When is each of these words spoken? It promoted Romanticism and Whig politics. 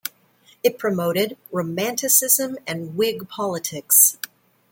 It 0.63 0.79
promoted 0.79 1.37
Romanticism 1.51 2.57
and 2.65 2.97
Whig 2.97 3.29
politics. 3.29 4.17